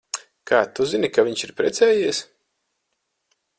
[0.51, 2.25] Kā tu zini, ka viņš ir precējies?